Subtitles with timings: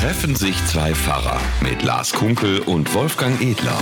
[0.00, 3.76] Treffen sich zwei Pfarrer mit Lars Kunkel und Wolfgang Edler.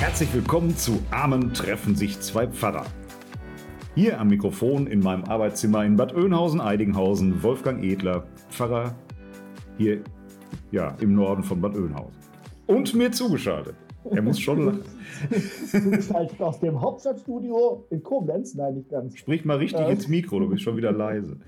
[0.00, 2.86] Herzlich willkommen zu Amen treffen sich zwei Pfarrer.
[3.94, 8.96] Hier am Mikrofon in meinem Arbeitszimmer in Bad Oeynhausen-Eidinghausen Wolfgang Edler, Pfarrer
[9.78, 10.00] hier
[10.72, 12.18] ja, im Norden von Bad Oeynhausen.
[12.66, 13.76] Und mir zugeschaltet.
[14.10, 14.82] Er muss schon lachen.
[15.70, 18.56] Zugeschaltet aus dem Hauptstadtstudio in Koblenz.
[18.56, 19.16] Nein, nicht ganz.
[19.16, 19.90] Sprich mal richtig Ähm.
[19.90, 21.38] ins Mikro, du bist schon wieder leise.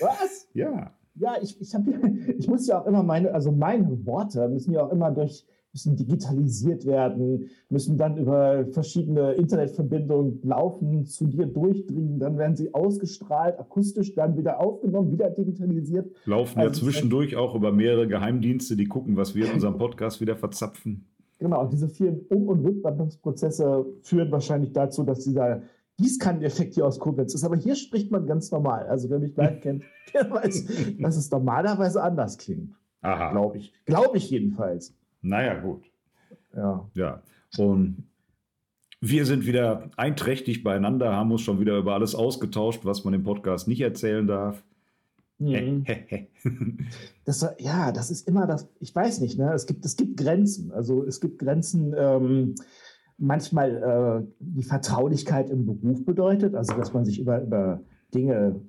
[0.00, 0.48] Was?
[0.54, 0.94] Ja.
[1.18, 1.82] Ja, ich, ich, hab,
[2.38, 5.96] ich muss ja auch immer meine, also meine Worte müssen ja auch immer durch, müssen
[5.96, 13.58] digitalisiert werden, müssen dann über verschiedene Internetverbindungen laufen, zu dir durchdringen, dann werden sie ausgestrahlt,
[13.58, 16.10] akustisch, dann wieder aufgenommen, wieder digitalisiert.
[16.24, 20.20] Laufen ja Also, zwischendurch auch über mehrere Geheimdienste, die gucken, was wir in unserem Podcast
[20.20, 21.04] wieder verzapfen.
[21.38, 25.62] Genau, diese vielen Um- und Rückwandlungsprozesse führen wahrscheinlich dazu, dass dieser
[25.98, 27.44] Gießkanneneffekt hier aus Koblenz ist.
[27.44, 28.86] Aber hier spricht man ganz normal.
[28.86, 29.84] Also wer mich live kennt,
[30.14, 30.66] der weiß,
[30.98, 32.74] dass es normalerweise anders klingt.
[33.02, 33.30] Aha.
[33.30, 33.72] Glaube ich.
[33.84, 34.94] Glaube ich jedenfalls.
[35.22, 35.84] Naja, gut.
[36.54, 36.88] Ja.
[36.94, 37.22] Ja.
[37.56, 38.08] Und
[39.00, 43.22] wir sind wieder einträchtig beieinander, haben uns schon wieder über alles ausgetauscht, was man im
[43.22, 44.62] Podcast nicht erzählen darf.
[45.38, 45.84] Mhm.
[47.24, 49.52] Das, ja, das ist immer das, ich weiß nicht, ne?
[49.52, 50.72] es, gibt, es gibt Grenzen.
[50.72, 52.54] Also es gibt Grenzen, ähm,
[53.18, 57.80] manchmal äh, die Vertraulichkeit im Beruf bedeutet, also dass man sich über, über
[58.14, 58.60] Dinge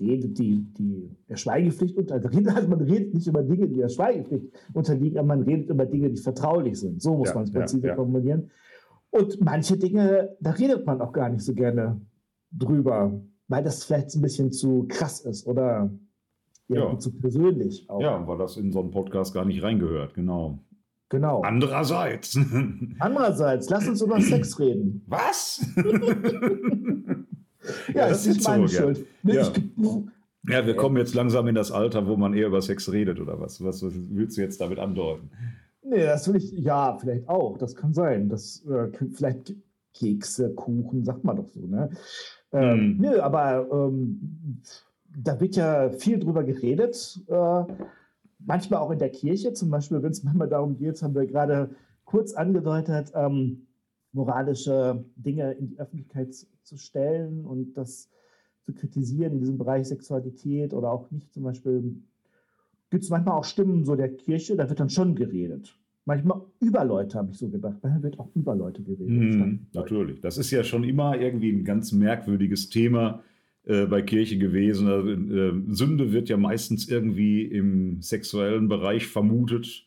[0.00, 2.48] redet, die, die der Schweigepflicht unterliegen.
[2.56, 6.08] Also man redet nicht über Dinge, die der Schweigepflicht unterliegen, aber man redet über Dinge,
[6.10, 7.02] die vertraulich sind.
[7.02, 7.94] So muss Ja, man es ja, präzise ja.
[7.94, 8.50] formulieren.
[9.10, 12.00] Und manche Dinge, da redet man auch gar nicht so gerne
[12.52, 15.90] drüber, weil das vielleicht ein bisschen zu krass ist oder
[16.68, 16.98] Ja.
[16.98, 17.88] zu persönlich.
[17.90, 18.00] Auch.
[18.00, 20.58] Ja, weil das in so einen Podcast gar nicht reingehört, genau.
[21.08, 21.42] Genau.
[21.42, 22.36] Andererseits.
[22.98, 25.02] Andererseits, lass uns über Sex reden.
[25.06, 25.64] Was?
[27.92, 28.76] Ja, das das ist ist so, meine gell.
[28.78, 29.06] Schuld.
[29.24, 29.42] Ja.
[29.42, 29.62] ich,
[30.48, 33.40] Ja, wir kommen jetzt langsam in das Alter, wo man eher über Sex redet, oder
[33.40, 33.62] was?
[33.64, 35.30] Was willst du jetzt damit andeuten?
[35.82, 37.58] nee, das will ich, ja, vielleicht auch.
[37.58, 38.28] Das kann sein.
[38.28, 39.54] Das, äh, vielleicht
[39.94, 41.90] Kekse, Kuchen, sagt man doch so, ne?
[42.52, 42.96] Ähm, Hm.
[42.98, 44.60] Nö, aber ähm,
[45.16, 47.20] da wird ja viel drüber geredet.
[47.26, 47.64] Äh,
[48.46, 51.70] manchmal auch in der Kirche, zum Beispiel, wenn es manchmal darum geht, haben wir gerade
[52.04, 53.66] kurz angedeutet, ähm,
[54.12, 58.08] moralische Dinge in die Öffentlichkeit zu- zu stellen und das
[58.64, 61.32] zu kritisieren in diesem Bereich Sexualität oder auch nicht.
[61.32, 61.96] Zum Beispiel
[62.90, 65.78] gibt es manchmal auch Stimmen so der Kirche, da wird dann schon geredet.
[66.06, 67.76] Manchmal über Leute, habe ich so gedacht.
[67.82, 69.08] Manchmal wird auch über Leute geredet.
[69.08, 70.20] Hm, natürlich.
[70.20, 73.22] Das ist ja schon immer irgendwie ein ganz merkwürdiges Thema
[73.66, 74.88] äh, bei Kirche gewesen.
[74.88, 79.84] Also, äh, Sünde wird ja meistens irgendwie im sexuellen Bereich vermutet.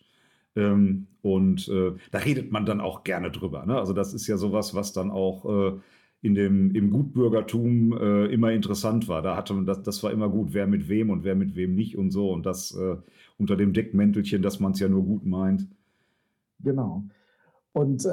[0.58, 3.66] Ähm, und äh, da redet man dann auch gerne drüber.
[3.66, 3.78] Ne?
[3.78, 5.80] Also das ist ja sowas, was dann auch äh,
[6.22, 9.22] in dem, im Gutbürgertum äh, immer interessant war.
[9.22, 11.76] Da hatte man das, das war immer gut, wer mit wem und wer mit wem
[11.76, 12.32] nicht und so.
[12.32, 12.78] Und das
[13.38, 15.68] unter dem Deckmäntelchen, dass man es ja nur gut meint.
[16.60, 17.06] Genau.
[17.72, 18.06] Und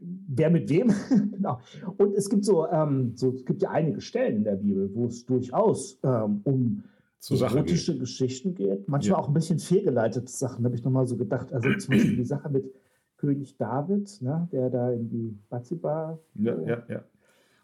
[0.00, 0.92] wer mit wem?
[1.32, 1.58] genau.
[1.96, 5.06] Und es gibt so, ähm, so, es gibt ja einige Stellen in der Bibel, wo
[5.06, 6.82] es durchaus ähm, um
[7.18, 8.00] Sache erotische geht.
[8.00, 8.88] Geschichten geht.
[8.88, 9.22] Manchmal Ja.
[9.24, 11.52] auch ein bisschen fehlgeleitete Sachen, habe ich nochmal so gedacht.
[11.52, 12.72] Also zum Beispiel die Sache mit
[13.16, 17.02] König David, ne, der da in die Bathsheba Ja, ja, ja.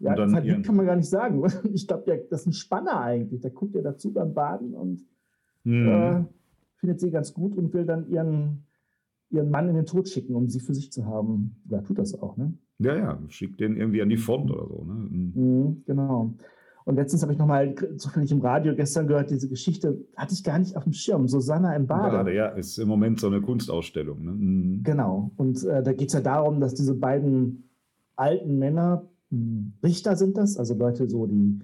[0.01, 1.43] Ja, Und dann verliebt ihren- kann man gar nicht sagen.
[1.75, 3.41] Ich glaube, der- das ist ein Spanner eigentlich.
[3.41, 5.07] Der guckt ja dazu beim Baden und
[5.65, 5.87] Mhm.
[5.89, 6.25] äh,
[6.79, 8.65] findet sie ganz gut und will dann ihren,
[9.33, 11.57] ihren Mann in den Tod schicken, um sie für sich zu haben.
[11.69, 12.55] Ja, tut das auch, ne?
[12.79, 14.85] Ja, ja, schickt den irgendwie an die Front oder so.
[14.85, 14.95] Ne?
[14.95, 15.33] Mhm.
[15.35, 16.35] Mhm, genau.
[16.85, 20.59] Und letztens habe ich nochmal zufällig im Radio gestern gehört, diese Geschichte hatte ich gar
[20.59, 21.29] nicht auf dem Schirm.
[21.29, 22.11] Susanna im Bade.
[22.11, 24.25] Gerade, ja, ist im Moment so eine Kunstausstellung.
[24.25, 24.33] Ne?
[24.33, 24.83] Mhm.
[24.83, 25.31] Genau.
[25.37, 27.71] Und äh, da geht es ja darum, dass diese beiden
[28.17, 29.09] alten Männer,
[29.83, 31.61] Richter sind das, also Leute so, die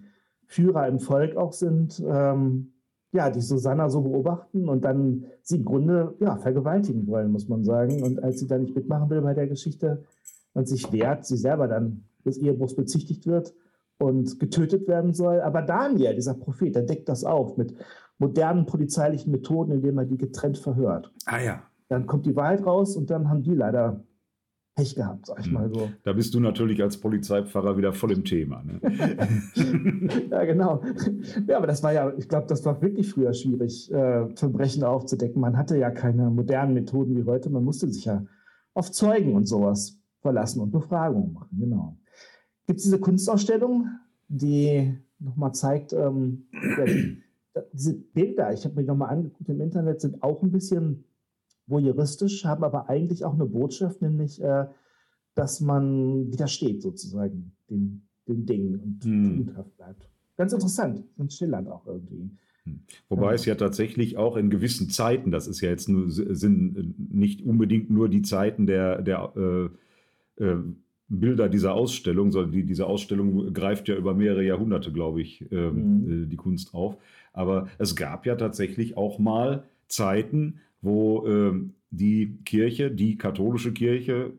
[0.46, 2.72] Führer im Volk auch sind, ähm,
[3.12, 7.64] ja, die Susanna so beobachten und dann sie im Grunde ja, vergewaltigen wollen, muss man
[7.64, 8.02] sagen.
[8.02, 10.04] Und als sie da nicht mitmachen will bei der Geschichte
[10.52, 13.54] und sich wehrt, sie selber dann des Ehebruchs bezichtigt wird
[13.98, 15.40] und getötet werden soll.
[15.40, 17.74] Aber Daniel, dieser Prophet, der deckt das auf mit
[18.18, 22.96] modernen polizeilichen Methoden, indem er die getrennt verhört Ah ja, dann kommt die Wahrheit raus
[22.96, 24.04] und dann haben die leider
[24.78, 25.52] Pech gehabt, sag ich Hm.
[25.54, 25.90] mal so.
[26.04, 28.62] da bist du natürlich als Polizeipfarrer wieder voll im Thema.
[28.62, 28.80] Ne?
[30.30, 30.82] ja, genau.
[31.48, 35.40] Ja, aber das war ja, ich glaube, das war wirklich früher schwierig, äh, Verbrechen aufzudecken.
[35.40, 37.50] Man hatte ja keine modernen Methoden wie heute.
[37.50, 38.24] Man musste sich ja
[38.74, 41.96] auf Zeugen und sowas verlassen und Befragungen machen, genau.
[42.68, 43.88] Gibt es diese Kunstausstellung,
[44.28, 47.22] die nochmal zeigt, ähm, ja, die,
[47.72, 51.02] diese Bilder, ich habe mir nochmal angeguckt im Internet, sind auch ein bisschen
[51.68, 54.66] voyeuristisch, haben aber eigentlich auch eine Botschaft, nämlich, äh,
[55.34, 59.36] dass man widersteht sozusagen den, den Dingen und Hm.
[59.36, 60.08] tugendhaft bleibt.
[60.36, 62.30] Ganz interessant, ganz schillernd auch irgendwie.
[63.08, 67.42] Wobei es ja tatsächlich auch in gewissen Zeiten, das ist ja jetzt nur, sind nicht
[67.42, 70.56] unbedingt nur die Zeiten der, der äh, äh,
[71.08, 75.70] Bilder dieser Ausstellung, sondern die, diese Ausstellung greift ja über mehrere Jahrhunderte, glaube ich, äh,
[75.70, 76.24] mhm.
[76.24, 76.96] Äh, die Kunst auf.
[77.32, 84.32] Aber es gab ja tatsächlich auch mal Zeiten, wo ähm, die Kirche, die katholische Kirche,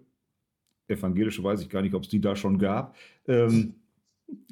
[0.87, 2.95] evangelische weiß ich gar nicht, ob es die da schon gab,
[3.27, 3.75] ähm,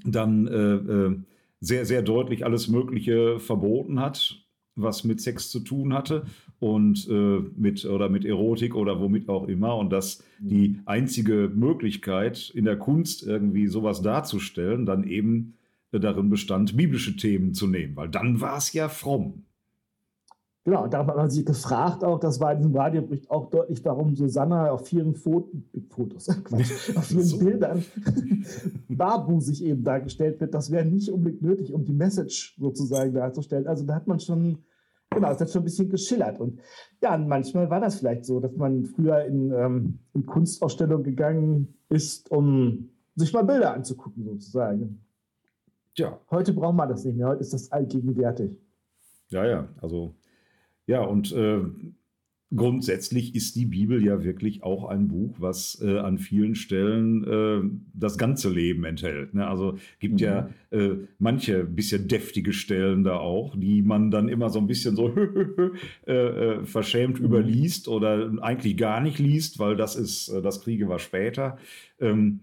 [0.03, 1.19] dann äh, äh,
[1.59, 4.43] sehr, sehr deutlich alles Mögliche verboten hat,
[4.75, 6.25] was mit Sex zu tun hatte
[6.59, 9.75] und äh, mit oder mit Erotik oder womit auch immer.
[9.75, 15.55] Und dass die einzige Möglichkeit in der Kunst irgendwie sowas darzustellen, dann eben
[15.91, 19.45] darin bestand, biblische Themen zu nehmen, weil dann war es ja fromm.
[20.67, 23.85] Genau, und darum hat man sich gefragt, auch das war in diesem Radiobericht auch deutlich,
[23.85, 27.39] warum Susanna auf vielen Foten, Fotos, Quatsch, auf vielen so.
[27.39, 27.85] Bildern
[28.89, 30.53] barbusig eben dargestellt wird.
[30.53, 33.65] Das wäre nicht unbedingt nötig, um die Message sozusagen darzustellen.
[33.65, 34.57] Also da hat man schon,
[35.09, 36.37] genau, das hat schon ein bisschen geschillert.
[36.41, 36.59] Und
[37.01, 42.29] ja, manchmal war das vielleicht so, dass man früher in, ähm, in Kunstausstellungen gegangen ist,
[42.29, 44.99] um sich mal Bilder anzugucken, sozusagen.
[45.95, 46.19] Ja.
[46.29, 48.51] Heute braucht man das nicht mehr, heute ist das allgegenwärtig.
[49.29, 50.13] Ja, ja, also
[50.87, 51.59] ja, und äh,
[52.55, 57.69] grundsätzlich ist die Bibel ja wirklich auch ein Buch, was äh, an vielen Stellen äh,
[57.93, 59.33] das ganze Leben enthält.
[59.33, 59.45] Ne?
[59.45, 60.19] Also gibt mhm.
[60.19, 64.95] ja äh, manche bisschen deftige Stellen da auch, die man dann immer so ein bisschen
[64.95, 65.09] so
[66.07, 67.25] äh, äh, verschämt mhm.
[67.25, 71.57] überliest oder eigentlich gar nicht liest, weil das ist, äh, das Kriege war später.
[71.99, 72.39] Ähm,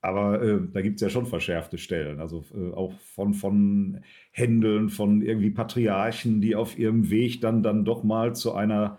[0.00, 4.00] aber äh, da gibt es ja schon verschärfte Stellen, also äh, auch von, von
[4.30, 8.98] Händeln, von irgendwie Patriarchen, die auf ihrem Weg dann, dann doch mal zu einer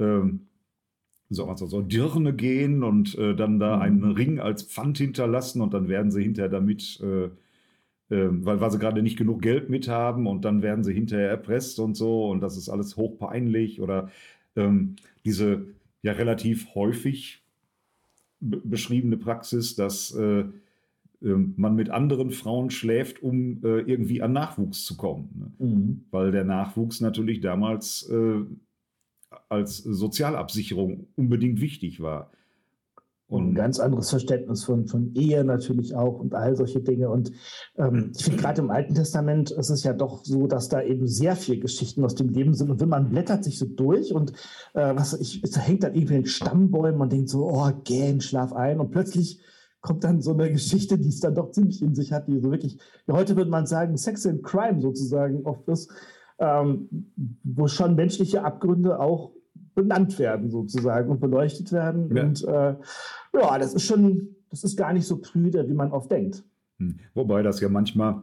[0.00, 0.48] ähm,
[1.30, 3.82] so, so Dirne gehen und äh, dann da mhm.
[3.82, 7.30] einen Ring als Pfand hinterlassen und dann werden sie hinterher damit, äh,
[8.10, 11.30] ähm, weil, weil sie gerade nicht genug Geld mit haben und dann werden sie hinterher
[11.30, 14.10] erpresst und so und das ist alles hochpeinlich oder
[14.56, 15.66] ähm, diese
[16.02, 17.41] ja relativ häufig
[18.42, 20.44] beschriebene Praxis, dass äh,
[21.22, 25.54] ähm, man mit anderen Frauen schläft, um äh, irgendwie an Nachwuchs zu kommen.
[25.58, 25.66] Ne?
[25.66, 26.04] Mhm.
[26.10, 28.40] Weil der Nachwuchs natürlich damals äh,
[29.48, 32.30] als Sozialabsicherung unbedingt wichtig war.
[33.32, 37.08] Und ein ganz anderes Verständnis von, von Ehe natürlich auch und all solche Dinge.
[37.08, 37.32] Und
[37.78, 41.06] ähm, ich finde, gerade im Alten Testament ist es ja doch so, dass da eben
[41.06, 42.70] sehr viele Geschichten aus dem Leben sind.
[42.70, 44.32] Und wenn man blättert sich so durch und
[44.74, 48.52] äh, was ich, es hängt dann irgendwie in Stammbäumen und denkt so, oh, gähn, schlaf
[48.52, 48.80] ein.
[48.80, 49.40] Und plötzlich
[49.80, 52.50] kommt dann so eine Geschichte, die es dann doch ziemlich in sich hat, die so
[52.50, 52.76] wirklich,
[53.06, 55.90] ja, heute würde man sagen, Sex and Crime sozusagen oft ist,
[56.38, 57.06] ähm,
[57.44, 59.32] wo schon menschliche Abgründe auch
[59.74, 62.14] benannt werden sozusagen und beleuchtet werden.
[62.14, 62.22] Ja.
[62.22, 62.74] Und äh,
[63.34, 66.44] ja, das ist schon, das ist gar nicht so prüde, wie man oft denkt.
[66.78, 66.98] Hm.
[67.14, 68.22] Wobei das ja manchmal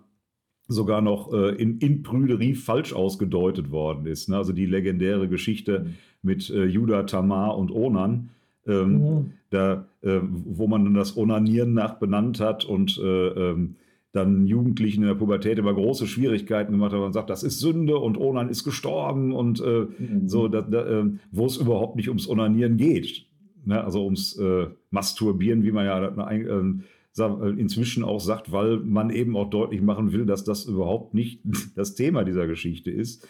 [0.69, 4.29] sogar noch äh, in, in Prüderie falsch ausgedeutet worden ist.
[4.29, 4.37] Ne?
[4.37, 5.93] Also die legendäre Geschichte mhm.
[6.21, 8.29] mit äh, Judah, Tamar und Onan,
[8.67, 9.31] ähm, mhm.
[9.49, 13.75] da, äh, wo man dann das Onanieren nach benannt hat und äh, ähm,
[14.11, 17.97] dann Jugendlichen in der Pubertät immer große Schwierigkeiten gemacht hat und sagt, das ist Sünde
[17.97, 20.27] und Onan ist gestorben und äh, mhm.
[20.27, 23.27] so, da, da, äh, wo es überhaupt nicht ums Onanieren geht.
[23.65, 23.83] Ne?
[23.83, 29.35] Also ums äh, Masturbieren, wie man ja äh, äh, inzwischen auch sagt, weil man eben
[29.35, 31.41] auch deutlich machen will, dass das überhaupt nicht
[31.75, 33.27] das Thema dieser Geschichte ist.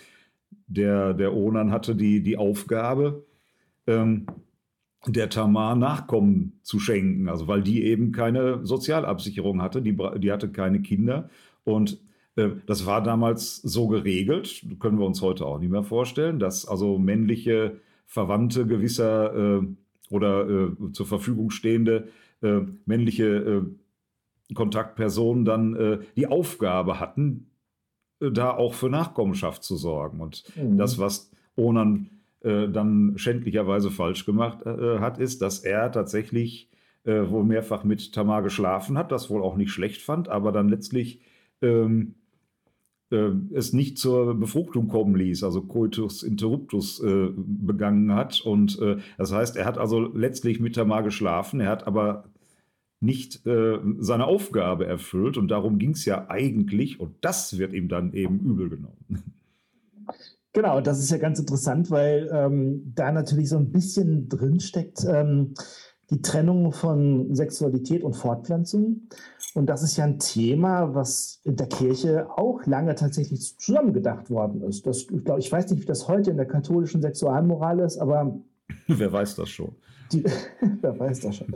[0.67, 3.25] Der, der Onan hatte die, die Aufgabe,
[3.87, 4.27] ähm,
[5.05, 10.49] der Tamar Nachkommen zu schenken, also weil die eben keine Sozialabsicherung hatte, die, die hatte
[10.49, 11.29] keine Kinder
[11.63, 11.99] und
[12.35, 16.67] äh, das war damals so geregelt, können wir uns heute auch nicht mehr vorstellen, dass
[16.67, 19.67] also männliche Verwandte gewisser äh,
[20.09, 22.09] oder äh, zur Verfügung stehende
[22.41, 27.51] äh, männliche äh, Kontaktpersonen dann die Aufgabe hatten,
[28.19, 30.21] da auch für Nachkommenschaft zu sorgen.
[30.21, 30.75] Und mhm.
[30.75, 32.09] das, was Onan
[32.41, 36.69] äh, dann schändlicherweise falsch gemacht äh, hat, ist, dass er tatsächlich
[37.03, 40.69] äh, wohl mehrfach mit Tamar geschlafen hat, das wohl auch nicht schlecht fand, aber dann
[40.69, 41.21] letztlich
[41.61, 42.15] ähm,
[43.11, 48.41] äh, es nicht zur Befruchtung kommen ließ, also Coitus interruptus äh, begangen hat.
[48.41, 52.25] Und äh, das heißt, er hat also letztlich mit Tamar geschlafen, er hat aber
[53.01, 58.11] nicht seine Aufgabe erfüllt und darum ging es ja eigentlich und das wird ihm dann
[58.11, 59.38] eben übel genommen.
[60.59, 65.53] Genau, das ist ja ganz interessant, weil ähm, da natürlich so ein bisschen drinsteckt ähm,
[66.09, 69.07] die Trennung von Sexualität und Fortpflanzung.
[69.53, 74.61] Und das ist ja ein Thema, was in der Kirche auch lange tatsächlich zusammengedacht worden
[74.63, 74.85] ist.
[74.85, 78.37] Das, ich, glaub, ich weiß nicht, wie das heute in der katholischen Sexualmoral ist, aber.
[78.87, 79.77] Wer weiß das schon?
[80.11, 80.25] Die,
[80.81, 81.55] wer weiß das schon?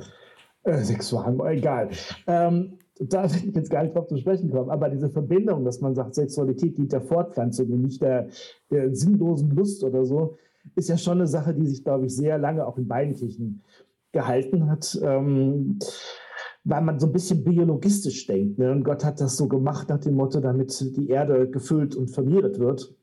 [0.64, 1.90] Äh, Sexualmoral, egal.
[2.26, 5.82] Ähm, da will ich jetzt gar nicht drauf zu sprechen kommen, aber diese Verbindung, dass
[5.82, 8.28] man sagt, Sexualität dient der Fortpflanzung und nicht der,
[8.72, 10.38] der sinnlosen Lust oder so,
[10.76, 13.64] ist ja schon eine Sache, die sich, glaube ich, sehr lange auch in beiden Kirchen
[14.12, 14.98] gehalten hat.
[15.02, 15.80] Ähm,
[16.64, 18.58] weil man so ein bisschen biologistisch denkt.
[18.58, 18.72] Ne?
[18.72, 22.60] Und Gott hat das so gemacht nach dem Motto, damit die Erde gefüllt und vermehrt
[22.60, 22.96] wird,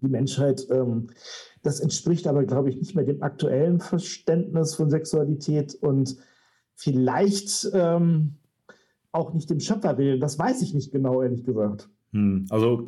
[0.00, 0.66] die Menschheit.
[0.70, 1.08] Ähm,
[1.62, 6.16] das entspricht aber, glaube ich, nicht mehr dem aktuellen Verständnis von Sexualität und
[6.74, 8.36] vielleicht ähm,
[9.12, 10.20] auch nicht dem Schöpferwillen.
[10.20, 11.88] Das weiß ich nicht genau, ehrlich gesagt.
[12.12, 12.86] Hm, also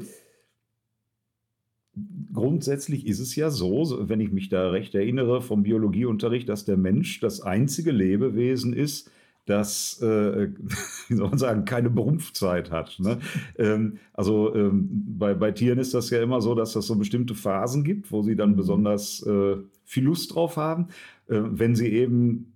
[2.33, 6.77] grundsätzlich ist es ja so, wenn ich mich da recht erinnere vom Biologieunterricht, dass der
[6.77, 9.11] Mensch das einzige Lebewesen ist,
[9.47, 10.51] das, äh,
[11.09, 12.99] wie soll man sagen, keine Berumpfzeit hat.
[12.99, 13.19] Ne?
[13.57, 17.35] Ähm, also ähm, bei, bei Tieren ist das ja immer so, dass es so bestimmte
[17.35, 20.89] Phasen gibt, wo sie dann besonders äh, viel Lust drauf haben,
[21.29, 22.53] äh, wenn sie eben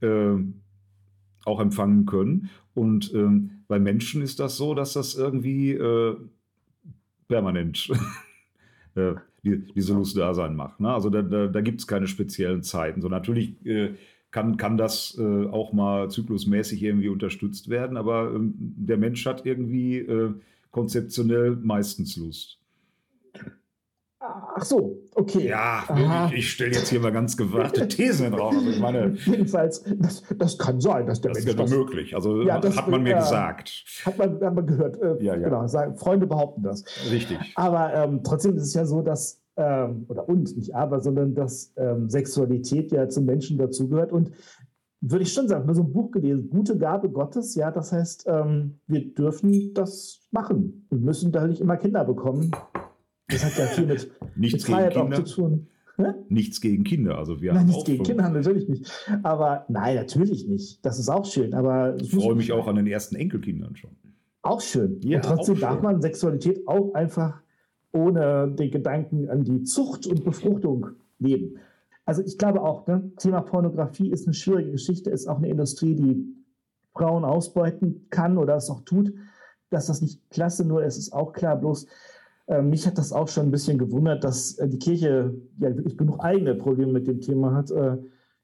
[0.00, 0.34] äh,
[1.44, 2.50] auch empfangen können.
[2.74, 6.16] Und ähm, bei Menschen ist das so, dass das irgendwie äh,
[7.28, 7.88] permanent
[8.96, 9.14] äh,
[9.44, 10.80] die, diese Lust da sein macht.
[10.80, 10.92] Ne?
[10.92, 13.00] Also da, da, da gibt es keine speziellen Zeiten.
[13.00, 13.54] So natürlich
[14.34, 19.46] kann, kann das äh, auch mal zyklusmäßig irgendwie unterstützt werden, aber ähm, der Mensch hat
[19.46, 20.34] irgendwie äh,
[20.72, 22.58] konzeptionell meistens Lust.
[24.56, 25.48] Ach so, okay.
[25.48, 28.54] Ja, ich, ich stelle jetzt hier mal ganz gewagte Thesen drauf.
[28.54, 32.14] Also ich meine, Jedenfalls, das, das kann sein, dass der das Mensch ist ja möglich.
[32.14, 33.84] Also ja, das, hat man mir äh, gesagt.
[34.04, 35.00] Hat man, hat man gehört.
[35.00, 35.48] Äh, ja, ja.
[35.48, 36.84] Genau, sagen, Freunde behaupten das.
[37.10, 37.38] Richtig.
[37.54, 41.72] Aber ähm, trotzdem ist es ja so, dass ähm, oder und nicht aber, sondern dass
[41.76, 44.12] ähm, Sexualität ja zum Menschen dazugehört.
[44.12, 44.30] Und
[45.00, 48.24] würde ich schon sagen, nur so ein Buch gelesen, gute Gabe Gottes, ja, das heißt,
[48.26, 52.50] ähm, wir dürfen das machen und müssen da nicht immer Kinder bekommen.
[53.28, 55.66] Das hat ja viel mit, mit Freiheit auch zu tun.
[55.96, 56.12] Hä?
[56.28, 58.90] Nichts gegen Kinder, also wir nein, nichts gegen Kinder, natürlich nicht.
[59.22, 60.84] Aber nein, natürlich nicht.
[60.84, 61.54] Das ist auch schön.
[61.54, 63.90] Aber ich freue mich auch an den ersten Enkelkindern schon.
[64.42, 65.00] Auch schön.
[65.02, 67.40] Ja, und trotzdem darf man Sexualität auch einfach
[67.92, 70.88] ohne den Gedanken an die Zucht und Befruchtung
[71.20, 71.58] leben.
[72.04, 75.94] Also ich glaube auch, ne, Thema Pornografie ist eine schwierige Geschichte, ist auch eine Industrie,
[75.94, 76.26] die
[76.92, 79.14] Frauen ausbeuten kann oder es auch tut.
[79.70, 81.86] Dass das nicht klasse, nur es ist auch klar, bloß
[82.62, 86.20] mich hat das auch schon ein bisschen gewundert, dass äh, die Kirche ja wirklich genug
[86.20, 87.70] eigene Probleme mit dem Thema hat.
[87.70, 87.96] Äh,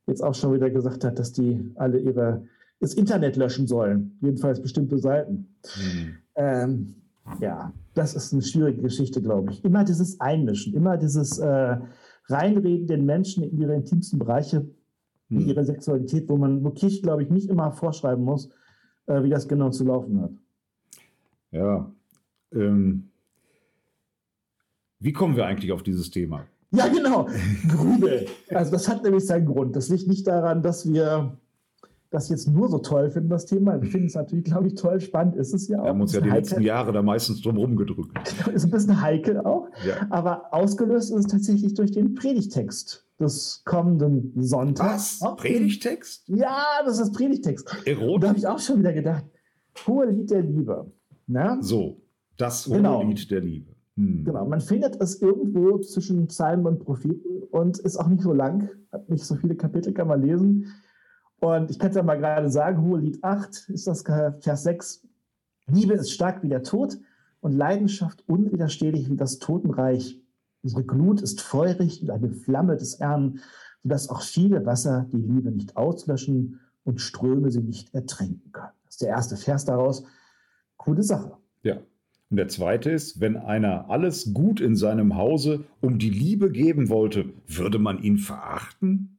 [0.07, 2.43] jetzt auch schon wieder gesagt hat, dass die alle ihre
[2.81, 5.55] das Internet löschen sollen, jedenfalls bestimmte Seiten.
[5.77, 6.15] Mhm.
[6.35, 6.95] Ähm,
[7.39, 9.65] ja, das ist eine schwierige Geschichte, glaube ich.
[9.65, 11.77] Immer dieses Einmischen, immer dieses äh,
[12.27, 14.67] Reinreden den Menschen in ihre intimsten Bereiche,
[15.29, 15.49] in hm.
[15.49, 18.51] ihre Sexualität, wo man, wo Kirche, glaube ich, nicht immer vorschreiben muss,
[19.07, 20.33] äh, wie das genau zu laufen hat.
[21.51, 21.93] Ja.
[22.53, 23.10] Ähm,
[25.01, 26.47] wie kommen wir eigentlich auf dieses Thema?
[26.73, 27.29] Ja, genau.
[27.69, 28.27] Grübel.
[28.51, 29.75] Also das hat nämlich seinen Grund.
[29.75, 31.37] Das liegt nicht daran, dass wir
[32.11, 33.81] das jetzt nur so toll finden, das Thema.
[33.81, 35.01] Wir finden es natürlich, glaube ich, toll.
[35.01, 35.85] Spannend ist es ja auch.
[35.85, 36.43] Wir haben uns ja die heikel.
[36.43, 38.13] letzten Jahre da meistens drum rumgedrückt.
[38.55, 39.69] ist ein bisschen heikel auch.
[39.87, 40.07] Ja.
[40.11, 45.21] Aber ausgelöst ist es tatsächlich durch den Predigtext des kommenden Sonntags.
[45.21, 45.37] Was?
[45.37, 46.29] Predigtext?
[46.29, 47.69] Ja, das ist Predigtext.
[47.85, 48.21] Erotik?
[48.23, 49.25] Da habe ich auch schon wieder gedacht,
[49.87, 50.91] hohe Lied der Liebe.
[51.27, 51.59] Na?
[51.63, 52.03] So,
[52.37, 53.03] das hohe genau.
[53.03, 53.71] Lied der Liebe.
[54.01, 54.25] Hm.
[54.25, 58.71] Genau, man findet es irgendwo zwischen Psalmen und Propheten und ist auch nicht so lang,
[58.91, 60.69] hat nicht so viele Kapitel, kann man lesen.
[61.39, 65.07] Und ich kann es ja mal gerade sagen, Hohelied 8 ist das Vers 6.
[65.67, 66.99] Liebe ist stark wie der Tod
[67.41, 70.19] und Leidenschaft unwiderstehlich wie das Totenreich.
[70.63, 73.41] Unsere Glut ist feurig und eine Flamme des Herrn,
[73.83, 78.73] sodass auch viele Wasser die Liebe nicht auslöschen und Ströme sie nicht ertränken können.
[78.85, 80.05] Das ist der erste Vers daraus.
[80.77, 81.37] Coole Sache.
[81.63, 81.77] Ja.
[82.31, 86.89] Und der zweite ist, wenn einer alles gut in seinem Hause um die Liebe geben
[86.89, 89.19] wollte, würde man ihn verachten?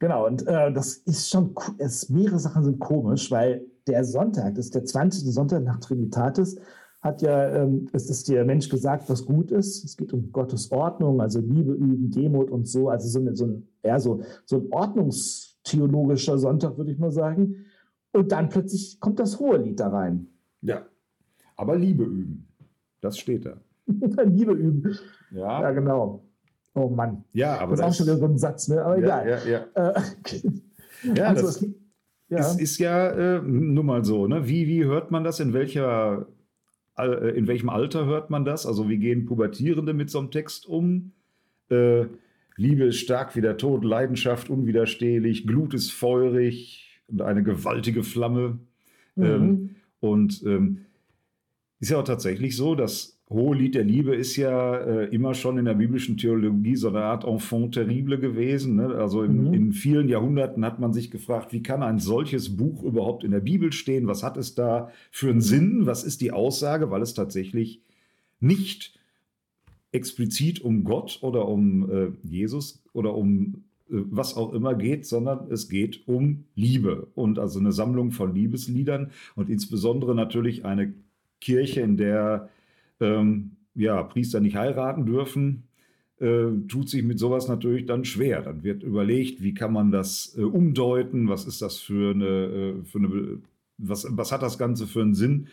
[0.00, 4.66] Genau, und äh, das ist schon, es, mehrere Sachen sind komisch, weil der Sonntag, das
[4.66, 5.32] ist der 20.
[5.32, 6.60] Sonntag nach Trinitatis,
[7.00, 9.84] hat ja, ähm, es ist der Mensch gesagt, was gut ist.
[9.84, 13.46] Es geht um Gottes Ordnung, also Liebe üben, Demut und so, also so, eine, so
[13.46, 17.64] ein, eher so, so ein ordnungstheologischer Sonntag, würde ich mal sagen.
[18.12, 20.28] Und dann plötzlich kommt das hohe Lied da rein.
[20.62, 20.86] Ja,
[21.56, 22.48] aber Liebe üben,
[23.00, 23.56] das steht da.
[23.86, 24.96] Liebe üben.
[25.30, 25.62] Ja.
[25.62, 26.24] ja, genau.
[26.74, 27.24] Oh Mann.
[27.32, 28.82] Ja, aber das ist auch schon wieder so ein Satz, ne?
[28.82, 29.28] Aber ja, egal.
[29.28, 29.92] Ja, ja.
[29.92, 30.02] Äh,
[31.14, 31.66] ja also, das
[32.28, 32.38] ja.
[32.38, 34.48] Ist, ist ja äh, nun mal so, ne?
[34.48, 35.40] Wie, wie hört man das?
[35.40, 36.26] In welcher
[36.98, 38.66] äh, in welchem Alter hört man das?
[38.66, 41.12] Also wie gehen Pubertierende mit so einem Text um?
[41.70, 42.06] Äh,
[42.56, 48.60] Liebe ist stark wie der Tod, Leidenschaft unwiderstehlich, Glut ist feurig und eine gewaltige Flamme.
[49.16, 49.24] Mhm.
[49.24, 49.70] Ähm,
[50.00, 50.86] und ähm,
[51.84, 55.58] ist ja auch tatsächlich so, dass hohe Lied der Liebe ist ja äh, immer schon
[55.58, 58.76] in der biblischen Theologie so eine Art Enfant terrible gewesen.
[58.76, 58.94] Ne?
[58.94, 59.52] Also in, mhm.
[59.52, 63.40] in, vielen Jahrhunderten hat man sich gefragt, wie kann ein solches Buch überhaupt in der
[63.40, 64.06] Bibel stehen?
[64.06, 65.84] Was hat es da für einen Sinn?
[65.84, 66.90] Was ist die Aussage?
[66.90, 67.82] Weil es tatsächlich
[68.40, 68.98] nicht
[69.92, 75.50] explizit um Gott oder um äh, Jesus oder um äh, was auch immer geht, sondern
[75.50, 80.94] es geht um Liebe und also eine Sammlung von Liebesliedern und insbesondere natürlich eine
[81.44, 82.48] Kirche, in der
[83.00, 85.64] ähm, ja, Priester nicht heiraten dürfen,
[86.20, 88.42] äh, tut sich mit sowas natürlich dann schwer.
[88.42, 92.84] Dann wird überlegt, wie kann man das äh, umdeuten, was ist das für eine, äh,
[92.84, 93.38] für eine
[93.78, 95.48] was, was hat das Ganze für einen Sinn?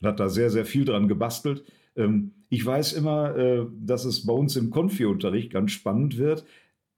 [0.00, 1.64] Und hat da sehr, sehr viel dran gebastelt.
[1.96, 6.44] Ähm, ich weiß immer, äh, dass es bei uns im Konfi-Unterricht ganz spannend wird.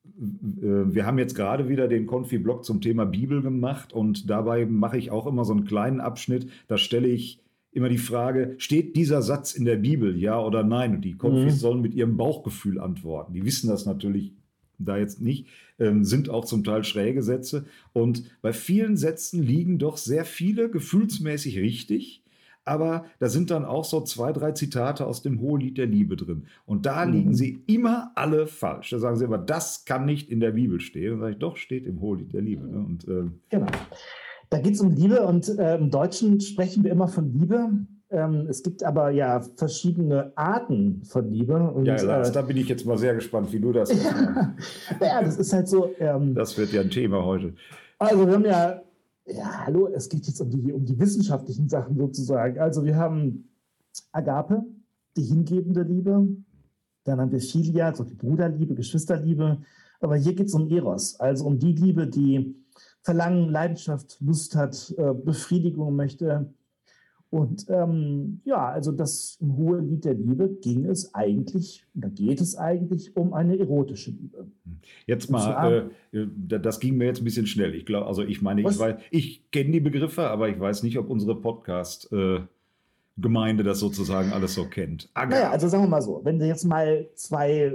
[0.04, 4.98] Äh, wir haben jetzt gerade wieder den Konfi-Blog zum Thema Bibel gemacht und dabei mache
[4.98, 6.50] ich auch immer so einen kleinen Abschnitt.
[6.66, 7.40] Da stelle ich
[7.72, 10.96] immer die Frage, steht dieser Satz in der Bibel, ja oder nein?
[10.96, 11.58] Und die Konfis mhm.
[11.58, 13.34] sollen mit ihrem Bauchgefühl antworten.
[13.34, 14.32] Die wissen das natürlich
[14.78, 15.48] da jetzt nicht,
[15.78, 17.66] ähm, sind auch zum Teil schräge Sätze.
[17.92, 22.22] Und bei vielen Sätzen liegen doch sehr viele gefühlsmäßig richtig.
[22.64, 26.44] Aber da sind dann auch so zwei, drei Zitate aus dem Hohelied der Liebe drin.
[26.66, 27.12] Und da mhm.
[27.12, 28.90] liegen sie immer alle falsch.
[28.90, 31.14] Da sagen sie immer, das kann nicht in der Bibel stehen.
[31.14, 32.66] Und sage ich, doch, steht im Hohelied der Liebe.
[32.66, 32.78] Ne?
[32.78, 33.68] Und, ähm, genau.
[34.50, 37.70] Da geht es um Liebe und äh, im Deutschen sprechen wir immer von Liebe.
[38.10, 41.56] Ähm, es gibt aber ja verschiedene Arten von Liebe.
[41.56, 44.54] Und, ja, Lars, äh, da bin ich jetzt mal sehr gespannt, wie du das ja,
[45.00, 45.90] ja, das ist halt so.
[45.98, 47.54] Ähm, das wird ja ein Thema heute.
[47.98, 48.82] Also, wir haben ja,
[49.26, 52.58] ja, hallo, es geht jetzt um die, um die wissenschaftlichen Sachen sozusagen.
[52.58, 53.50] Also, wir haben
[54.12, 54.64] Agape,
[55.16, 56.26] die hingebende Liebe.
[57.04, 59.58] Dann haben wir Philia, so die Bruderliebe, Geschwisterliebe.
[60.00, 62.54] Aber hier geht es um Eros, also um die Liebe, die
[63.08, 66.52] Verlangen, Leidenschaft, Lust hat, äh, Befriedigung möchte.
[67.30, 72.42] Und ähm, ja, also das im hohen Lied der Liebe ging es eigentlich, da geht
[72.42, 74.46] es eigentlich um eine erotische Liebe.
[75.06, 77.74] Jetzt mal, äh, das ging mir jetzt ein bisschen schnell.
[77.74, 78.78] Ich glaube, also ich meine, ich,
[79.10, 82.40] ich kenne die Begriffe, aber ich weiß nicht, ob unsere Podcast äh,
[83.16, 85.08] Gemeinde das sozusagen alles so kennt.
[85.14, 85.30] Aga.
[85.30, 87.72] Naja, also sagen wir mal so, wenn du jetzt mal zwei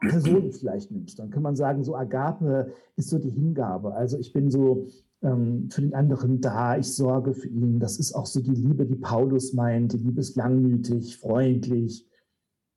[0.00, 3.94] Personen vielleicht nimmst, dann kann man sagen, so Agape ist so die Hingabe.
[3.94, 4.88] Also ich bin so
[5.22, 7.80] ähm, für den anderen da, ich sorge für ihn.
[7.80, 9.92] Das ist auch so die Liebe, die Paulus meint.
[9.92, 12.06] Die Liebe ist langmütig, freundlich,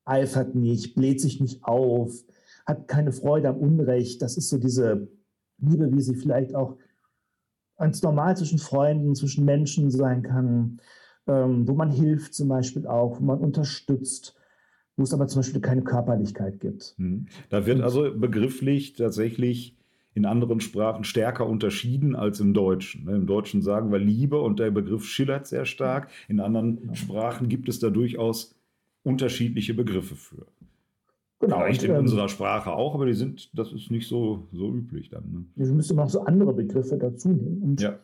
[0.05, 2.13] eifert nicht, bläht sich nicht auf,
[2.65, 4.21] hat keine Freude am Unrecht.
[4.21, 5.07] Das ist so diese
[5.57, 6.77] Liebe, wie sie vielleicht auch
[7.77, 10.79] ganz normal zwischen Freunden, zwischen Menschen sein kann,
[11.27, 14.35] ähm, wo man hilft zum Beispiel auch, wo man unterstützt
[14.99, 16.93] wo es aber zum Beispiel keine Körperlichkeit gibt.
[16.97, 17.27] Hm.
[17.49, 19.77] Da wird also begrifflich tatsächlich
[20.13, 23.05] in anderen Sprachen stärker unterschieden als im Deutschen.
[23.05, 23.15] Ne?
[23.15, 26.09] Im Deutschen sagen wir Liebe und der Begriff schillert sehr stark.
[26.27, 26.95] In anderen genau.
[26.95, 28.59] Sprachen gibt es da durchaus
[29.03, 30.47] unterschiedliche Begriffe für.
[31.39, 31.61] Genau.
[31.61, 35.09] Vielleicht in ähm, unserer Sprache auch, aber die sind, das ist nicht so, so üblich
[35.09, 35.31] dann.
[35.31, 35.45] Ne?
[35.55, 37.63] Wir müssen noch so andere Begriffe dazu nehmen.
[37.63, 37.97] Und ja.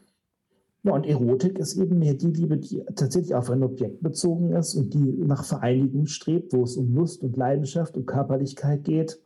[0.86, 4.76] Ja, und Erotik ist eben mehr die Liebe, die tatsächlich auf ein Objekt bezogen ist
[4.76, 9.20] und die nach Vereinigung strebt, wo es um Lust und Leidenschaft und Körperlichkeit geht,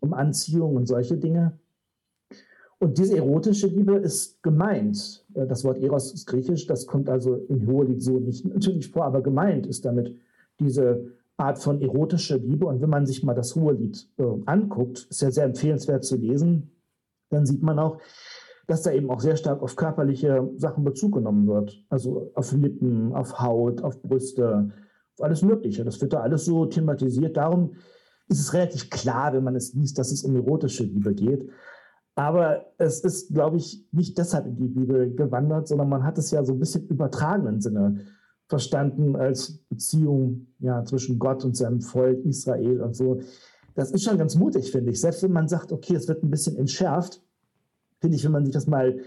[0.00, 1.58] um Anziehung und solche Dinge.
[2.78, 5.26] Und diese erotische Liebe ist gemeint.
[5.34, 9.04] Äh, das Wort Eros ist griechisch, das kommt also in Hohelied so nicht natürlich vor,
[9.04, 10.16] aber gemeint ist damit
[10.58, 12.64] diese Art von erotischer Liebe.
[12.64, 16.70] Und wenn man sich mal das Hohelied äh, anguckt, ist ja sehr empfehlenswert zu lesen,
[17.28, 18.00] dann sieht man auch,
[18.68, 21.82] dass da eben auch sehr stark auf körperliche Sachen Bezug genommen wird.
[21.88, 24.70] Also auf Lippen, auf Haut, auf Brüste,
[25.16, 25.84] auf alles Mögliche.
[25.84, 27.38] Das wird da alles so thematisiert.
[27.38, 27.72] Darum
[28.28, 31.48] ist es relativ klar, wenn man es liest, dass es um erotische Liebe geht.
[32.14, 36.30] Aber es ist, glaube ich, nicht deshalb in die Bibel gewandert, sondern man hat es
[36.30, 38.00] ja so ein bisschen übertragenen Sinne
[38.48, 43.20] verstanden als Beziehung ja, zwischen Gott und seinem Volk Israel und so.
[43.74, 45.00] Das ist schon ganz mutig, finde ich.
[45.00, 47.22] Selbst wenn man sagt, okay, es wird ein bisschen entschärft,
[48.00, 49.00] finde ich, wenn man sich das mal,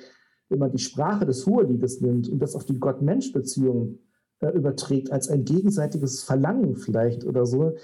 [0.50, 4.00] wenn man die Sprache des Hoheliedes nimmt und das auf die Gott-Mensch-Beziehung
[4.40, 7.76] äh, überträgt, als ein gegenseitiges Verlangen vielleicht oder so,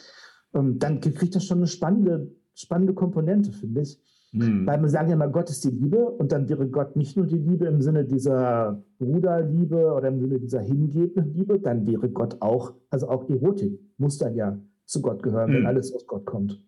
[0.53, 3.99] ähm, dann kriegt das schon eine spannende, spannende Komponente, finde ich.
[4.33, 4.67] Mhm.
[4.67, 7.25] Weil wir sagen ja mal, Gott ist die Liebe und dann wäre Gott nicht nur
[7.25, 12.37] die Liebe im Sinne dieser Bruderliebe oder im Sinne dieser hingebenden Liebe, dann wäre Gott
[12.41, 15.55] auch, also auch Erotik muss dann ja zu Gott gehören, mhm.
[15.55, 16.61] wenn alles aus Gott kommt.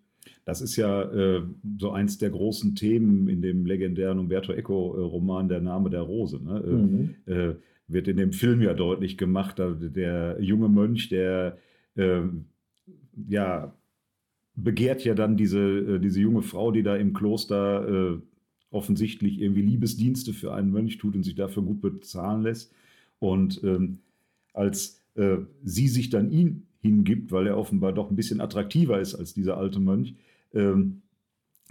[0.50, 1.44] Das ist ja äh,
[1.78, 6.44] so eins der großen Themen in dem legendären Umberto Eco-Roman Der Name der Rose.
[6.44, 6.64] Ne?
[6.66, 7.16] Äh, mhm.
[7.28, 7.56] Äh,
[7.88, 11.60] wird in dem Film ja deutlich gemacht, der junge Mönch, der
[11.96, 12.22] äh,
[13.28, 13.76] ja
[14.56, 18.20] begehrt ja dann diese, äh, diese junge Frau, die da im Kloster äh,
[18.72, 22.74] offensichtlich irgendwie Liebesdienste für einen Mönch tut und sich dafür gut bezahlen lässt.
[23.20, 24.00] Und ähm,
[24.54, 24.96] als
[25.64, 29.58] sie sich dann ihn hingibt, weil er offenbar doch ein bisschen attraktiver ist als dieser
[29.58, 30.16] alte Mönch.
[30.54, 31.02] Ähm,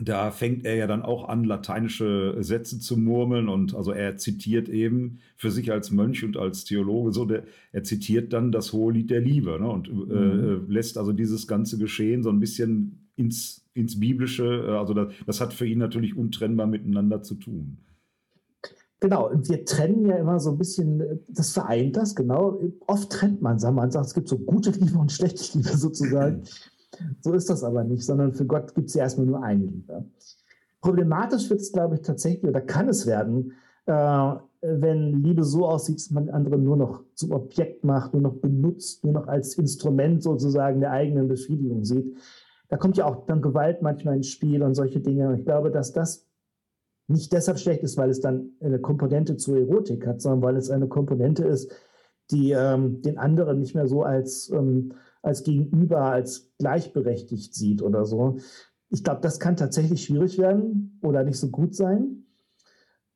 [0.01, 4.69] da fängt er ja dann auch an, lateinische Sätze zu murmeln und also er zitiert
[4.69, 8.93] eben für sich als Mönch und als Theologe so, der, er zitiert dann das hohe
[8.93, 10.69] Lied der Liebe ne, und äh, mhm.
[10.69, 15.13] äh, lässt also dieses ganze Geschehen so ein bisschen ins, ins Biblische, äh, also das,
[15.27, 17.79] das hat für ihn natürlich untrennbar miteinander zu tun.
[19.01, 22.61] Genau, wir trennen ja immer so ein bisschen, das vereint das, genau.
[22.87, 26.43] Oft trennt man, sagen man sagt, es gibt so gute Liebe und schlechte Liebe sozusagen.
[27.21, 30.05] So ist das aber nicht, sondern für Gott gibt es ja erstmal nur eine Liebe.
[30.81, 33.53] Problematisch wird es, glaube ich, tatsächlich, oder kann es werden,
[33.87, 38.37] äh, wenn Liebe so aussieht, dass man andere nur noch zum Objekt macht, nur noch
[38.37, 42.17] benutzt, nur noch als Instrument sozusagen der eigenen Befriedigung sieht.
[42.69, 45.29] Da kommt ja auch dann Gewalt manchmal ins Spiel und solche Dinge.
[45.29, 46.27] Und ich glaube, dass das
[47.07, 50.71] nicht deshalb schlecht ist, weil es dann eine Komponente zur Erotik hat, sondern weil es
[50.71, 51.73] eine Komponente ist,
[52.31, 58.05] die ähm, den anderen nicht mehr so als ähm, als Gegenüber, als gleichberechtigt sieht oder
[58.05, 58.39] so.
[58.91, 62.25] Ich glaube, das kann tatsächlich schwierig werden oder nicht so gut sein.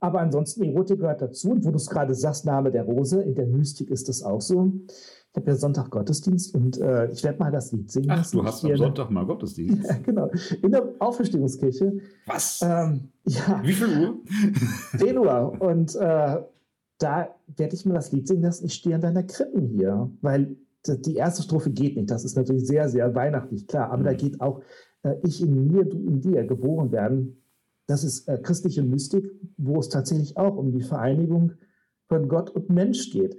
[0.02, 1.52] Aber ansonsten, Erotik gehört dazu.
[1.52, 4.40] Und wo du es gerade sagst, Name der Rose, in der Mystik ist das auch
[4.40, 4.72] so.
[4.88, 8.10] Ich habe ja Sonntag Gottesdienst und äh, ich werde mal das Lied singen.
[8.10, 9.88] Ach, du hast am Sonntag mal Gottesdienst?
[9.88, 10.28] Ja, genau.
[10.60, 11.98] In der Auferstehungskirche.
[12.26, 12.60] Was?
[12.62, 13.62] Ähm, ja.
[13.62, 14.16] Wie viel Uhr?
[14.98, 15.56] 10 Uhr.
[15.60, 16.42] Und äh,
[16.98, 18.66] da werde ich mal das Lied singen lassen.
[18.66, 20.10] Ich stehe an deiner Krippen hier.
[20.20, 22.10] Weil die erste Strophe geht nicht.
[22.10, 23.90] Das ist natürlich sehr, sehr weihnachtlich, klar.
[23.90, 24.04] Aber mhm.
[24.04, 24.62] da geht auch
[25.02, 27.42] äh, ich in mir, du in dir, geboren werden.
[27.86, 31.52] Das ist äh, christliche Mystik, wo es tatsächlich auch um die Vereinigung
[32.08, 33.36] von Gott und Mensch geht.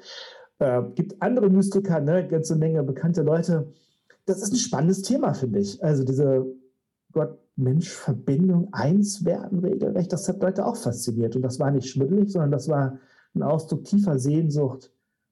[0.59, 3.71] Äh, gibt andere Mystiker, ne, ganze Menge bekannte Leute.
[4.25, 5.83] Das ist ein spannendes Thema, finde ich.
[5.83, 6.45] Also diese
[7.11, 11.35] Gott-Mensch-Verbindung, eins werden regelrecht, das hat Leute auch fasziniert.
[11.35, 12.99] Und das war nicht schmuddelig, sondern das war
[13.35, 14.91] ein Ausdruck tiefer Sehnsucht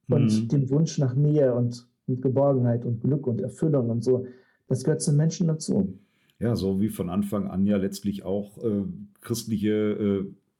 [0.09, 0.47] und mhm.
[0.47, 4.25] dem Wunsch nach Nähe und und Geborgenheit und Glück und Erfüllung und so.
[4.67, 5.97] Das gehört zum Menschen dazu.
[6.39, 8.83] Ja, so wie von Anfang an ja letztlich auch äh,
[9.21, 9.71] christliche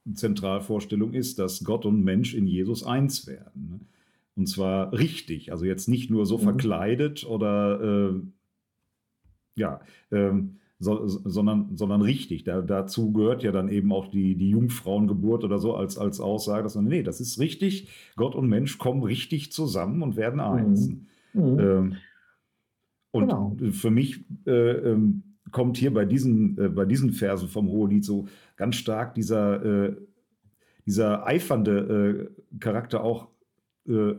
[0.06, 3.70] äh, Zentralvorstellung ist, dass Gott und Mensch in Jesus eins werden.
[3.70, 3.80] Ne?
[4.36, 6.44] Und zwar richtig, also jetzt nicht nur so mhm.
[6.44, 8.22] verkleidet oder äh,
[9.56, 12.44] ja, ähm, so, sondern, sondern richtig.
[12.44, 16.64] Da, dazu gehört ja dann eben auch die, die Jungfrauengeburt oder so als, als Aussage,
[16.64, 20.90] dass man, nee, das ist richtig, Gott und Mensch kommen richtig zusammen und werden eins.
[20.90, 21.06] Mhm.
[21.34, 21.60] Mhm.
[21.60, 21.96] Ähm,
[23.12, 23.58] und genau.
[23.72, 28.28] für mich äh, ähm, kommt hier bei diesen, äh, bei diesen Versen vom Hohelied so
[28.56, 29.96] ganz stark dieser, äh,
[30.86, 33.28] dieser eifernde äh, Charakter auch
[33.88, 34.14] äh,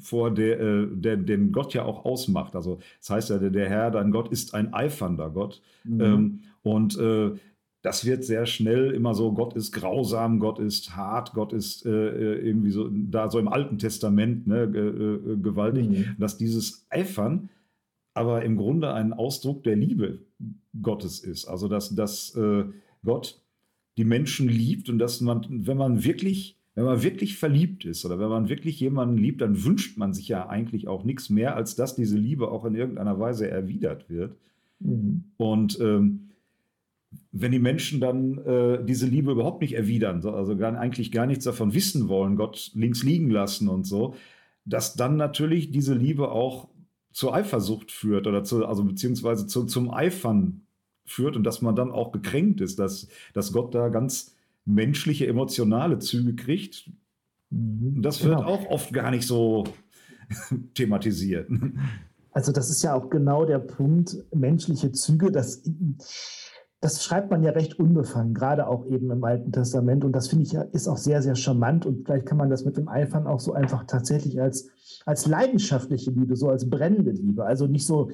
[0.00, 2.56] vor, der, äh, der, den Gott ja auch ausmacht.
[2.56, 5.60] Also das heißt ja, der, der Herr, dein Gott, ist ein eifernder Gott.
[5.84, 6.00] Mhm.
[6.00, 6.98] Ähm, und
[7.84, 11.90] das wird sehr schnell immer so, Gott ist grausam, Gott ist hart, Gott ist äh,
[11.90, 16.06] äh irgendwie so, da so im Alten Testament ne, äh, gewaltig, mhm.
[16.18, 17.50] dass dieses Eifern
[18.14, 20.20] aber im Grunde ein Ausdruck der Liebe
[20.80, 21.44] Gottes ist.
[21.44, 22.64] Also dass, dass äh,
[23.04, 23.42] Gott
[23.98, 28.18] die Menschen liebt und dass man, wenn man wirklich, wenn man wirklich verliebt ist oder
[28.18, 31.76] wenn man wirklich jemanden liebt, dann wünscht man sich ja eigentlich auch nichts mehr, als
[31.76, 34.36] dass diese Liebe auch in irgendeiner Weise erwidert wird.
[34.80, 35.24] Mhm.
[35.36, 36.30] Und ähm,
[37.32, 41.44] wenn die Menschen dann äh, diese Liebe überhaupt nicht erwidern, also gar, eigentlich gar nichts
[41.44, 44.14] davon wissen wollen, Gott links liegen lassen und so,
[44.64, 46.68] dass dann natürlich diese Liebe auch
[47.12, 50.62] zur Eifersucht führt oder zu, also beziehungsweise zu, zum Eifern
[51.04, 55.98] führt und dass man dann auch gekränkt ist, dass, dass Gott da ganz menschliche, emotionale
[55.98, 56.90] Züge kriegt.
[57.50, 58.48] Das wird genau.
[58.48, 59.64] auch oft gar nicht so
[60.74, 61.48] thematisiert.
[62.32, 65.62] Also das ist ja auch genau der Punkt, menschliche Züge, das
[66.84, 70.04] das schreibt man ja recht unbefangen, gerade auch eben im Alten Testament.
[70.04, 71.86] Und das finde ich ja, ist auch sehr, sehr charmant.
[71.86, 74.68] Und vielleicht kann man das mit dem Eifern auch so einfach tatsächlich als,
[75.06, 77.46] als leidenschaftliche Liebe, so als brennende Liebe.
[77.46, 78.10] Also nicht so,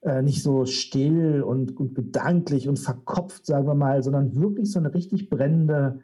[0.00, 4.80] äh, nicht so still und, und gedanklich und verkopft, sagen wir mal, sondern wirklich so
[4.80, 6.00] eine richtig brennende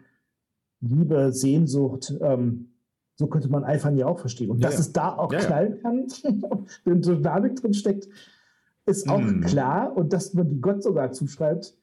[0.80, 2.14] Liebe, Sehnsucht.
[2.20, 2.68] Ähm,
[3.16, 4.52] so könnte man Eifern ja auch verstehen.
[4.52, 4.80] Und ja, dass ja.
[4.82, 6.06] es da auch ja, knallen kann,
[6.84, 8.06] wenn Dynamik drin steckt,
[8.86, 9.40] ist auch mm.
[9.40, 9.96] klar.
[9.96, 11.74] Und dass man die Gott sogar zuschreibt,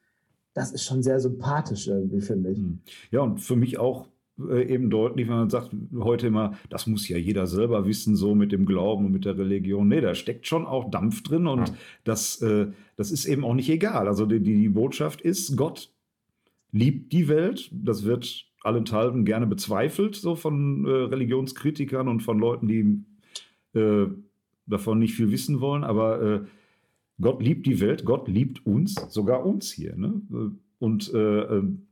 [0.58, 2.58] das ist schon sehr sympathisch irgendwie, finde ich.
[2.58, 2.80] Hm.
[3.12, 4.08] Ja, und für mich auch
[4.50, 8.34] äh, eben deutlich, wenn man sagt heute immer, das muss ja jeder selber wissen, so
[8.34, 9.88] mit dem Glauben und mit der Religion.
[9.88, 11.76] Nee, da steckt schon auch Dampf drin und ja.
[12.06, 14.08] das, äh, das ist eben auch nicht egal.
[14.08, 15.92] Also die, die Botschaft ist, Gott
[16.72, 17.70] liebt die Welt.
[17.72, 24.08] Das wird allenthalben gerne bezweifelt, so von äh, Religionskritikern und von Leuten, die äh,
[24.66, 25.84] davon nicht viel wissen wollen.
[25.84, 26.40] Aber äh,
[27.20, 29.96] Gott liebt die Welt, Gott liebt uns, sogar uns hier.
[29.96, 30.22] Ne?
[30.80, 31.88] Und äh, ähm,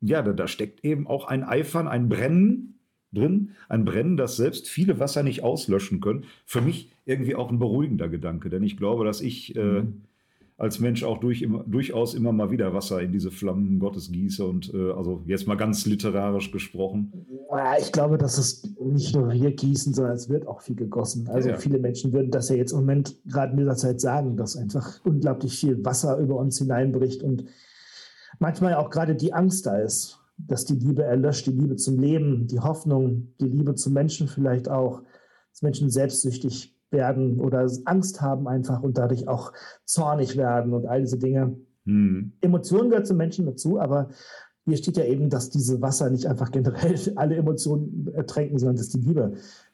[0.00, 2.80] ja, da, da, steckt eben auch ein Eifern, ein Brennen
[3.12, 6.24] drin, ein Brennen, das selbst viele Wasser nicht auslöschen können.
[6.44, 10.02] Für mich irgendwie auch ein beruhigender Gedanke, denn ich glaube, dass ich äh, mhm
[10.58, 14.44] als Mensch auch durch, immer, durchaus immer mal wieder Wasser in diese Flammen Gottes gieße
[14.44, 17.26] und äh, also jetzt mal ganz literarisch gesprochen.
[17.80, 21.28] Ich glaube, dass es nicht nur wir gießen, sondern es wird auch viel gegossen.
[21.28, 21.56] Also ja.
[21.56, 25.00] viele Menschen würden das ja jetzt im Moment gerade in dieser Zeit sagen, dass einfach
[25.04, 27.44] unglaublich viel Wasser über uns hineinbricht und
[28.38, 32.46] manchmal auch gerade die Angst da ist, dass die Liebe erlöscht, die Liebe zum Leben,
[32.46, 35.02] die Hoffnung, die Liebe zum Menschen vielleicht auch,
[35.50, 39.52] dass Menschen selbstsüchtig werden oder Angst haben einfach und dadurch auch
[39.84, 41.56] zornig werden und all diese Dinge.
[41.84, 42.32] Hm.
[42.40, 44.10] Emotionen gehören zum Menschen dazu, aber
[44.66, 48.88] hier steht ja eben, dass diese Wasser nicht einfach generell alle Emotionen ertränken, sondern dass
[48.88, 49.32] die Liebe.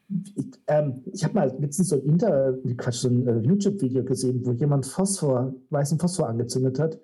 [0.08, 4.44] Ich, ähm, ich habe mal letztens so ein Inter, Quatsch, so ein uh, YouTube-Video gesehen,
[4.44, 7.00] wo jemand Phosphor, weißen Phosphor angezündet hat.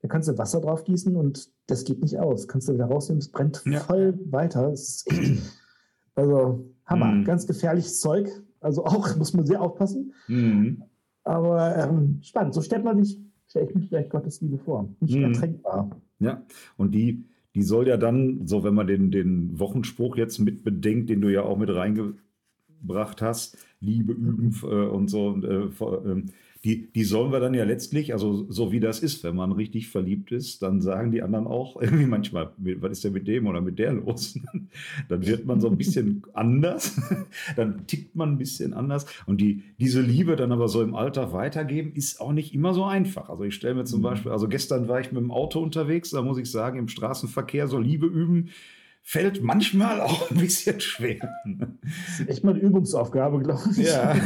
[0.00, 2.48] Da kannst du Wasser drauf gießen und das geht nicht aus.
[2.48, 3.80] Kannst du wieder rausnehmen, es brennt ja.
[3.80, 4.72] voll weiter.
[4.72, 5.04] Echt,
[6.14, 7.24] also Hammer, mhm.
[7.24, 8.30] ganz gefährliches Zeug.
[8.60, 10.14] Also auch muss man sehr aufpassen.
[10.28, 10.82] Mhm.
[11.24, 12.54] Aber ähm, spannend.
[12.54, 14.88] So stellt man sich, stelle ich mich vielleicht Gottes Liebe vor.
[15.00, 15.24] Nicht mhm.
[15.24, 15.90] erträgbar.
[16.18, 17.24] Ja, und die,
[17.54, 21.28] die soll ja dann, so wenn man den, den Wochenspruch jetzt mit bedenkt, den du
[21.32, 26.22] ja auch mit reingebracht hast, Liebe üben äh, und so, und, äh, äh,
[26.66, 29.86] die, die sollen wir dann ja letztlich, also so wie das ist, wenn man richtig
[29.88, 33.60] verliebt ist, dann sagen die anderen auch irgendwie manchmal, was ist denn mit dem oder
[33.60, 34.36] mit der los?
[35.08, 37.00] dann wird man so ein bisschen anders,
[37.56, 41.32] dann tickt man ein bisschen anders und die, diese Liebe dann aber so im Alltag
[41.32, 43.28] weitergeben, ist auch nicht immer so einfach.
[43.28, 44.04] Also ich stelle mir zum mhm.
[44.04, 47.68] Beispiel, also gestern war ich mit dem Auto unterwegs, da muss ich sagen, im Straßenverkehr
[47.68, 48.48] so Liebe üben,
[49.02, 51.32] fällt manchmal auch ein bisschen schwer.
[51.44, 53.86] Das ist echt mal eine Übungsaufgabe, glaube ich.
[53.86, 54.16] Ja.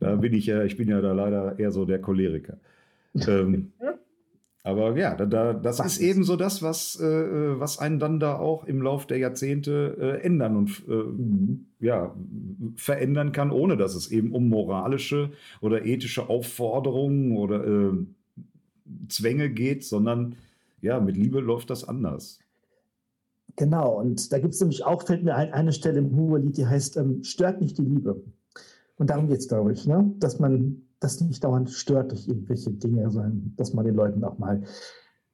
[0.00, 2.58] Da bin ich ja, ich bin ja da leider eher so der Choleriker.
[3.26, 3.72] Ähm,
[4.68, 8.36] aber ja, da, da, das ist eben so das, was, äh, was einen dann da
[8.36, 11.66] auch im Lauf der Jahrzehnte äh, ändern und äh, mhm.
[11.80, 12.14] ja,
[12.76, 15.30] verändern kann, ohne dass es eben um moralische
[15.62, 17.92] oder ethische Aufforderungen oder äh,
[19.08, 20.36] Zwänge geht, sondern
[20.82, 22.38] ja, mit Liebe läuft das anders.
[23.56, 26.66] Genau, und da gibt es nämlich auch, fällt mir ein, eine Stelle im Hohelied, die
[26.66, 28.22] heißt, ähm, stört nicht die Liebe.
[28.98, 30.12] Und darum geht es, glaube ich, ne?
[30.18, 34.38] dass man das nicht dauernd stört durch irgendwelche Dinge, sondern dass man den Leuten auch
[34.38, 34.62] mal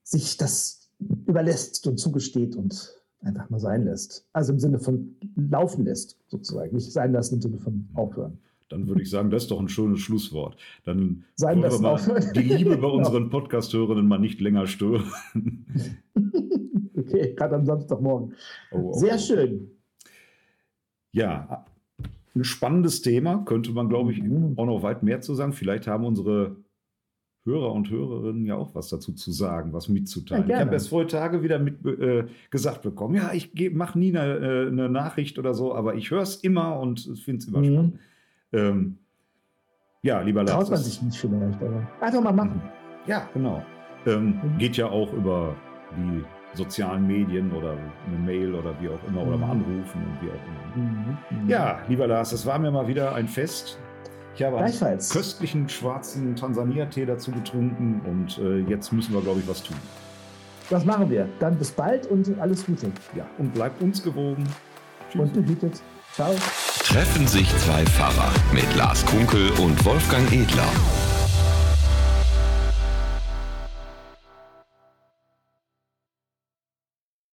[0.03, 0.91] sich das
[1.27, 4.29] überlässt und zugesteht und einfach mal sein lässt.
[4.33, 6.75] Also im Sinne von laufen lässt, sozusagen.
[6.75, 8.39] Nicht sein lassen im Sinne von aufhören.
[8.69, 10.57] Dann würde ich sagen, das ist doch ein schönes Schlusswort.
[10.85, 15.05] Dann sein wollen wir mal die Liebe bei unseren Podcast-Hörerinnen mal nicht länger stören.
[16.97, 18.35] okay, gerade am Samstagmorgen.
[18.73, 19.71] Oh, oh, Sehr schön.
[21.13, 21.67] Ja,
[22.35, 24.55] ein spannendes Thema, könnte man, glaube ich, mhm.
[24.57, 25.53] auch noch weit mehr zu sagen.
[25.53, 26.57] Vielleicht haben unsere
[27.45, 30.49] Hörer und Hörerinnen ja auch was dazu zu sagen, was mitzuteilen.
[30.49, 34.17] Ja, ich habe erst vor Tage wieder mit äh, gesagt bekommen, ja, ich mache nie
[34.17, 37.59] eine, äh, eine, Nachricht oder so, aber ich höre es immer und finde es immer
[37.59, 37.65] mhm.
[37.65, 37.99] spannend.
[38.53, 38.99] Ähm,
[40.03, 40.53] ja, lieber Lars.
[40.53, 42.63] Traut man sich nicht vielleicht, aber einfach mal machen.
[43.07, 43.63] Ja, genau.
[44.07, 44.59] Ähm, mhm.
[44.59, 45.55] Geht ja auch über
[45.97, 49.63] die sozialen Medien oder eine Mail oder wie auch immer oder mal mhm.
[49.63, 50.87] anrufen und wie auch immer.
[50.87, 51.19] Mhm.
[51.45, 51.49] Mhm.
[51.49, 53.79] Ja, lieber Lars, es war mir mal wieder ein Fest.
[54.37, 59.49] Ich habe einen köstlichen schwarzen Tansania-Tee dazu getrunken und äh, jetzt müssen wir, glaube ich,
[59.49, 59.77] was tun.
[60.71, 61.29] Das machen wir.
[61.39, 62.91] Dann bis bald und alles Gute.
[63.15, 64.45] Ja, und bleibt uns gewogen.
[65.11, 65.21] Tschüss.
[65.21, 65.83] Und behütet.
[66.15, 66.35] Ciao.
[66.83, 70.69] Treffen sich zwei Pfarrer mit Lars Kunkel und Wolfgang Edler.